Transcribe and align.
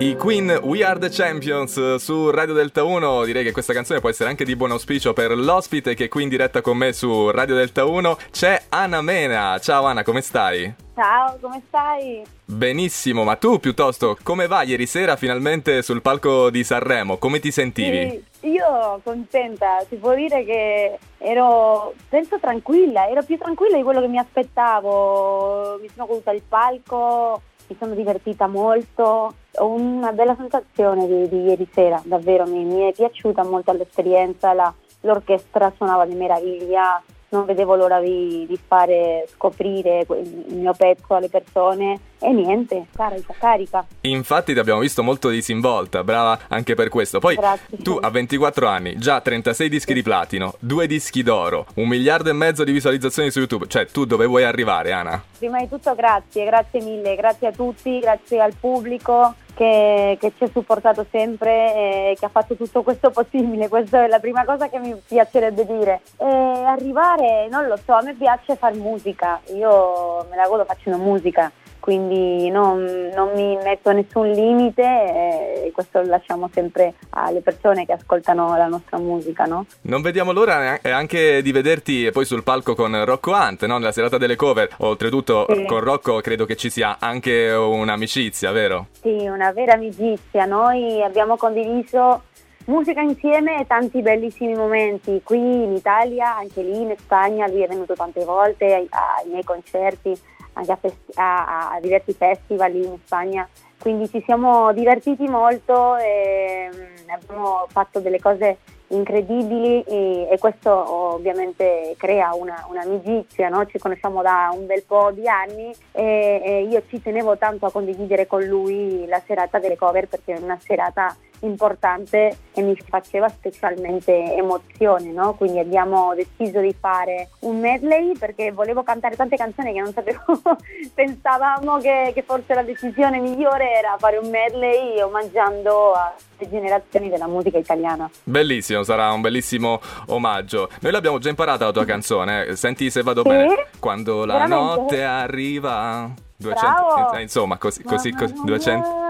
I 0.00 0.14
Queen 0.14 0.48
We 0.62 0.84
Are 0.84 0.96
the 0.96 1.08
Champions 1.10 1.96
su 1.96 2.30
Radio 2.30 2.54
Delta 2.54 2.84
1. 2.84 3.24
Direi 3.24 3.42
che 3.42 3.50
questa 3.50 3.72
canzone 3.72 3.98
può 3.98 4.08
essere 4.08 4.30
anche 4.30 4.44
di 4.44 4.54
buon 4.54 4.70
auspicio 4.70 5.12
per 5.12 5.36
l'ospite 5.36 5.94
che 5.94 6.04
è 6.04 6.08
qui 6.08 6.22
in 6.22 6.28
diretta 6.28 6.60
con 6.60 6.76
me 6.76 6.92
su 6.92 7.30
Radio 7.32 7.56
Delta 7.56 7.84
1. 7.84 8.16
C'è 8.30 8.62
Anna 8.68 9.02
Mena. 9.02 9.58
Ciao 9.58 9.86
Anna, 9.86 10.04
come 10.04 10.20
stai? 10.20 10.72
Ciao, 10.94 11.36
come 11.40 11.60
stai? 11.66 12.22
Benissimo, 12.44 13.24
ma 13.24 13.34
tu 13.34 13.58
piuttosto 13.58 14.16
come 14.22 14.46
va 14.46 14.62
ieri 14.62 14.86
sera 14.86 15.16
finalmente 15.16 15.82
sul 15.82 16.00
palco 16.00 16.48
di 16.48 16.62
Sanremo? 16.62 17.16
Come 17.16 17.40
ti 17.40 17.50
sentivi? 17.50 18.24
Sì, 18.38 18.50
io 18.50 19.00
contenta, 19.02 19.84
si 19.88 19.96
può 19.96 20.14
dire 20.14 20.44
che 20.44 20.96
ero, 21.18 21.94
penso 22.08 22.38
tranquilla, 22.38 23.08
ero 23.08 23.24
più 23.24 23.36
tranquilla 23.36 23.76
di 23.76 23.82
quello 23.82 24.00
che 24.00 24.06
mi 24.06 24.18
aspettavo. 24.18 25.78
Mi 25.80 25.88
sono 25.92 26.06
goduta 26.06 26.30
il 26.30 26.42
palco, 26.48 27.42
mi 27.68 27.76
sono 27.78 27.94
divertita 27.94 28.46
molto, 28.46 29.34
ho 29.56 29.66
una 29.66 30.12
bella 30.12 30.34
sensazione 30.34 31.06
di, 31.06 31.28
di 31.28 31.42
ieri 31.42 31.68
sera, 31.72 32.00
davvero 32.04 32.46
mi, 32.46 32.64
mi 32.64 32.88
è 32.88 32.92
piaciuta 32.92 33.44
molto 33.44 33.72
l'esperienza, 33.72 34.54
la, 34.54 34.72
l'orchestra 35.02 35.72
suonava 35.76 36.06
di 36.06 36.14
meraviglia, 36.14 37.02
non 37.30 37.44
vedevo 37.44 37.74
l'ora 37.74 38.00
di, 38.00 38.46
di, 38.48 38.58
fare 38.66 39.26
scoprire 39.34 40.06
il 40.08 40.56
mio 40.56 40.72
pezzo 40.72 41.14
alle 41.14 41.28
persone 41.28 42.00
e 42.20 42.32
niente, 42.32 42.86
carica, 42.94 43.34
carica. 43.38 43.86
Infatti 44.02 44.52
ti 44.54 44.58
abbiamo 44.58 44.80
visto 44.80 45.02
molto 45.02 45.28
disinvolta, 45.28 46.02
brava 46.02 46.38
anche 46.48 46.74
per 46.74 46.88
questo. 46.88 47.18
Poi 47.18 47.36
Grazie. 47.36 47.78
tu 47.78 47.98
a 48.00 48.08
24 48.08 48.66
anni, 48.66 48.96
già 48.96 49.20
36 49.20 49.68
dischi 49.68 49.92
di 49.92 50.02
platino, 50.02 50.54
due 50.58 50.86
dischi 50.86 51.22
d'oro, 51.22 51.66
un 51.74 51.88
miliardo 51.88 52.30
e 52.30 52.32
mezzo 52.32 52.64
di 52.64 52.72
visualizzazioni 52.72 53.30
su 53.30 53.38
YouTube, 53.38 53.66
cioè 53.68 53.86
tu 53.86 54.04
dove 54.04 54.26
vuoi 54.26 54.44
arrivare 54.44 54.92
Ana? 54.92 55.22
Prima 55.38 55.58
di 55.60 55.68
tutto 55.68 55.94
grazie, 55.94 56.44
grazie 56.44 56.80
mille, 56.80 57.14
grazie 57.14 57.48
a 57.48 57.52
tutti, 57.52 57.98
grazie 57.98 58.40
al 58.40 58.54
pubblico 58.58 59.34
che, 59.58 60.16
che, 60.20 60.32
ci 60.36 60.44
ha 60.44 60.48
supportato 60.52 61.04
sempre 61.10 61.74
e 61.74 62.16
che 62.16 62.26
ha 62.26 62.28
fatto 62.28 62.54
tutto 62.54 62.82
questo 62.82 63.10
possibile, 63.10 63.66
questa 63.66 64.04
è 64.04 64.06
la 64.06 64.20
prima 64.20 64.44
cosa 64.44 64.68
che 64.68 64.78
mi 64.78 64.94
piacerebbe 64.94 65.66
dire. 65.66 66.00
E 66.16 66.26
arrivare, 66.26 67.48
non 67.50 67.66
lo 67.66 67.76
so, 67.84 67.92
a 67.94 68.02
me 68.02 68.14
piace 68.14 68.54
fare 68.54 68.76
musica, 68.76 69.40
io 69.46 70.24
me 70.30 70.36
la 70.36 70.46
godo 70.46 70.64
facendo 70.64 70.98
musica 70.98 71.50
quindi 71.88 72.50
non, 72.50 72.84
non, 73.14 73.30
mi 73.34 73.56
metto 73.64 73.90
nessun 73.92 74.30
limite 74.30 74.82
e 74.82 75.70
questo 75.72 76.02
lo 76.02 76.08
lasciamo 76.08 76.50
sempre 76.52 76.92
alle 77.08 77.40
persone 77.40 77.86
che 77.86 77.92
ascoltano 77.92 78.54
la 78.58 78.66
nostra 78.66 78.98
musica. 78.98 79.44
No? 79.44 79.64
Non 79.84 80.02
vediamo 80.02 80.32
l'ora 80.32 80.78
anche 80.82 81.40
di 81.40 81.50
vederti 81.50 82.10
poi 82.12 82.26
sul 82.26 82.42
palco 82.42 82.74
con 82.74 83.06
Rocco 83.06 83.30
Hunt, 83.30 83.64
no? 83.64 83.78
nella 83.78 83.92
serata 83.92 84.18
delle 84.18 84.36
cover. 84.36 84.68
Oltretutto 84.80 85.46
sì. 85.48 85.64
con 85.64 85.80
Rocco 85.80 86.20
credo 86.20 86.44
che 86.44 86.56
ci 86.56 86.68
sia 86.68 86.98
anche 87.00 87.52
un'amicizia, 87.52 88.50
vero? 88.52 88.88
Sì, 89.00 89.26
una 89.26 89.50
vera 89.52 89.72
amicizia. 89.72 90.44
Noi 90.44 91.02
abbiamo 91.02 91.38
condiviso 91.38 92.24
musica 92.66 93.00
insieme 93.00 93.60
e 93.60 93.66
tanti 93.66 94.02
bellissimi 94.02 94.54
momenti 94.54 95.22
qui 95.24 95.38
in 95.38 95.72
Italia, 95.72 96.36
anche 96.36 96.60
lì 96.60 96.82
in 96.82 96.94
Spagna, 96.98 97.48
lui 97.48 97.62
è 97.62 97.66
venuto 97.66 97.94
tante 97.94 98.22
volte 98.26 98.66
ai, 98.74 98.86
ai 98.90 99.28
miei 99.30 99.42
concerti 99.42 100.36
anche 100.58 100.72
a, 100.72 100.76
festi- 100.76 101.12
a, 101.14 101.70
a, 101.70 101.80
diversi 101.80 102.12
festival 102.12 102.74
in 102.74 102.98
Spagna, 103.04 103.48
quindi 103.78 104.08
ci 104.08 104.22
siamo 104.24 104.72
divertiti 104.72 105.26
molto 105.28 105.96
e 105.96 106.68
mm, 106.74 107.08
abbiamo 107.10 107.66
fatto 107.70 108.00
delle 108.00 108.20
cose 108.20 108.58
incredibili 108.88 109.82
e, 109.82 110.28
e 110.30 110.38
questo 110.38 110.70
ovviamente 110.70 111.94
crea 111.96 112.34
una, 112.34 112.66
un'amicizia, 112.68 113.48
no? 113.48 113.66
ci 113.66 113.78
conosciamo 113.78 114.22
da 114.22 114.50
un 114.52 114.66
bel 114.66 114.82
po' 114.84 115.10
di 115.12 115.28
anni 115.28 115.72
e, 115.92 116.40
e 116.42 116.62
io 116.62 116.82
ci 116.88 117.00
tenevo 117.00 117.36
tanto 117.36 117.66
a 117.66 117.70
condividere 117.70 118.26
con 118.26 118.42
lui 118.42 119.06
la 119.06 119.20
serata 119.26 119.58
delle 119.58 119.76
cover 119.76 120.08
perché 120.08 120.34
è 120.34 120.40
una 120.40 120.58
serata 120.58 121.14
importante 121.40 122.36
e 122.52 122.62
mi 122.62 122.76
faceva 122.88 123.28
specialmente 123.28 124.12
emozione, 124.34 125.12
no? 125.12 125.34
quindi 125.34 125.58
abbiamo 125.58 126.14
deciso 126.14 126.60
di 126.60 126.74
fare 126.78 127.30
un 127.40 127.60
medley 127.60 128.16
perché 128.16 128.50
volevo 128.52 128.82
cantare 128.82 129.16
tante 129.16 129.36
canzoni 129.36 129.72
che 129.72 129.80
non 129.80 129.92
sapevo, 129.92 130.40
pensavamo 130.94 131.78
che, 131.78 132.12
che 132.14 132.22
forse 132.22 132.54
la 132.54 132.62
decisione 132.62 133.18
migliore 133.20 133.72
era 133.72 133.96
fare 133.98 134.16
un 134.16 134.28
medley 134.28 135.00
omaggiando 135.00 135.94
le 136.38 136.48
generazioni 136.48 137.08
della 137.08 137.26
musica 137.26 137.58
italiana. 137.58 138.08
Bellissimo, 138.24 138.82
sarà 138.82 139.12
un 139.12 139.20
bellissimo 139.20 139.80
omaggio. 140.06 140.68
Noi 140.80 140.92
l'abbiamo 140.92 141.18
già 141.18 141.28
imparata 141.28 141.64
la 141.64 141.72
tua 141.72 141.84
canzone, 141.84 142.54
senti 142.56 142.90
se 142.90 143.02
vado 143.02 143.22
sì? 143.22 143.28
bene. 143.28 143.66
Quando 143.78 144.24
la 144.24 144.34
Veramente? 144.34 144.80
notte 144.80 145.04
arriva... 145.04 146.26
200, 146.40 147.14
eh, 147.14 147.22
insomma, 147.22 147.58
così, 147.58 147.82
così, 147.82 148.12
così 148.12 148.32
200 148.44 148.88
un 148.88 149.07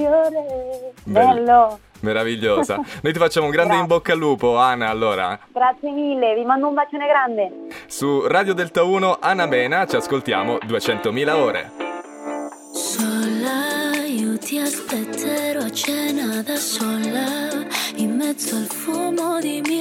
fiore. 0.00 0.92
Bello. 1.04 1.78
Meravigliosa. 2.00 2.76
Noi 3.02 3.12
ti 3.12 3.18
facciamo 3.18 3.46
un 3.46 3.52
grande 3.52 3.74
Grazie. 3.74 3.88
in 3.88 3.94
bocca 3.94 4.12
al 4.12 4.18
lupo, 4.18 4.56
Ana, 4.56 4.88
allora. 4.88 5.38
Grazie 5.52 5.90
mille, 5.90 6.34
vi 6.34 6.44
mando 6.44 6.68
un 6.68 6.74
bacione 6.74 7.06
grande. 7.06 7.52
Su 7.86 8.26
Radio 8.26 8.54
Delta 8.54 8.82
1, 8.82 9.18
Ana 9.20 9.46
Mena, 9.46 9.86
ci 9.86 9.96
ascoltiamo 9.96 10.58
200.000 10.66 11.30
ore. 11.34 11.70
Sola, 12.72 14.02
io 14.06 14.38
ti 14.38 14.58
aspetterò 14.58 15.60
a 15.60 15.70
cena 15.70 16.42
da 16.42 16.56
sola, 16.56 17.66
in 17.96 18.16
mezzo 18.16 18.56
al 18.56 18.66
fumo 18.66 19.38
di 19.40 19.60
parole 19.62 19.79